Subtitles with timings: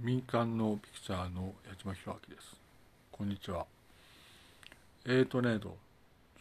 [0.00, 2.56] 民間のピクチャーの矢島弘明です。
[3.10, 3.66] こんにちは。
[5.04, 5.76] えーとねと、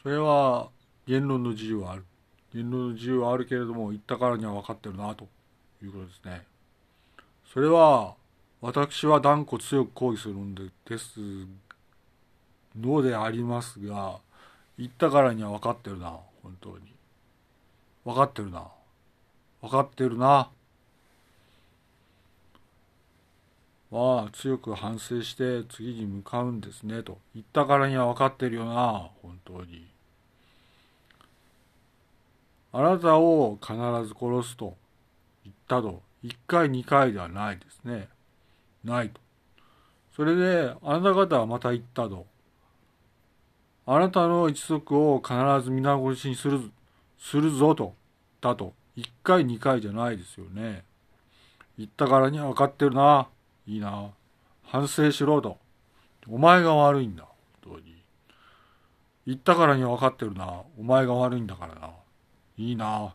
[0.04, 0.70] それは
[1.08, 2.06] 言論の自由はある。
[2.54, 5.28] 言論の自由はあるけれども、言ったからには分かってるな、と
[5.82, 6.46] いうことですね。
[7.52, 8.14] それは、
[8.62, 11.20] 私は断固強く抗議するんでです
[12.80, 14.20] のでありますが、
[14.78, 16.94] 言ったからには分かってるな、本当に。
[18.06, 18.68] 分かってるな。
[19.64, 20.52] 分かってるな。
[23.92, 27.18] は強く反省して次に向かうんですねと。
[27.34, 29.88] 言ったからには分かってるよな本当に。
[32.74, 33.74] あなたを必
[34.06, 34.76] ず殺すと。
[35.46, 36.02] 言ったと。
[36.24, 38.10] 1回2回ではないですね。
[38.84, 39.22] ないと。
[40.16, 42.26] それであなた方はまた言ったと。
[43.86, 46.72] あなたの一族を必ず皆殺しにする
[47.20, 47.94] するぞと。
[48.42, 48.74] だと。
[48.98, 50.84] 1回2回じゃないですよね。
[51.78, 53.28] 言ったからには分かってるな。
[53.68, 54.10] いいな。
[54.64, 55.58] 反省しろと。
[56.30, 57.24] お前が悪いんだ。
[57.64, 58.02] 本当に。
[59.26, 60.62] 言ったからには分かってるな。
[60.80, 61.92] お前が悪いんだからな。
[62.58, 63.14] いいな。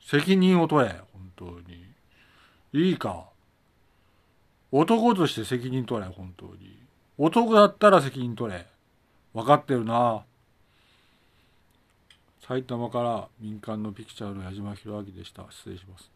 [0.00, 0.94] 責任を取れ。
[1.12, 1.84] 本当に。
[2.72, 3.28] いいか。
[4.72, 6.10] 男として責任取れ。
[6.10, 6.78] 本当に。
[7.16, 8.66] 男だったら責任取れ。
[9.32, 10.24] 分かってるな。
[12.46, 15.44] 埼玉から民間のピクチャーの矢島弘明でした。
[15.50, 16.10] 失礼します。